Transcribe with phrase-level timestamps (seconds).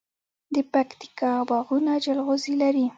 [0.53, 2.85] د پکتیکا باغونه جلغوزي لري.